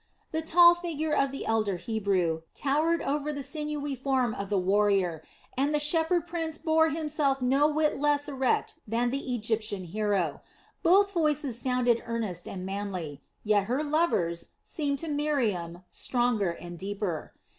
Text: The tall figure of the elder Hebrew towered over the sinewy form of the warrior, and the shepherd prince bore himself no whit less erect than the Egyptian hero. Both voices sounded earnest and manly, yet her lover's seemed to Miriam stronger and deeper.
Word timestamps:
The 0.31 0.41
tall 0.41 0.73
figure 0.73 1.13
of 1.15 1.29
the 1.31 1.45
elder 1.45 1.77
Hebrew 1.77 2.41
towered 2.55 3.03
over 3.03 3.31
the 3.31 3.43
sinewy 3.43 3.93
form 3.95 4.33
of 4.33 4.49
the 4.49 4.57
warrior, 4.57 5.21
and 5.55 5.75
the 5.75 5.79
shepherd 5.79 6.25
prince 6.25 6.57
bore 6.57 6.89
himself 6.89 7.39
no 7.39 7.67
whit 7.67 7.97
less 7.99 8.27
erect 8.27 8.73
than 8.87 9.11
the 9.11 9.35
Egyptian 9.35 9.83
hero. 9.83 10.41
Both 10.81 11.11
voices 11.13 11.61
sounded 11.61 12.01
earnest 12.07 12.47
and 12.47 12.65
manly, 12.65 13.21
yet 13.43 13.65
her 13.65 13.83
lover's 13.83 14.53
seemed 14.63 14.97
to 15.05 15.07
Miriam 15.07 15.83
stronger 15.91 16.49
and 16.49 16.79
deeper. 16.79 17.33